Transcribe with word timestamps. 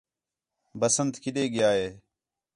بسنت 0.79 1.13
کِݙے 1.23 1.43
ڳِیا 1.53 1.69
ہِے 1.77 1.87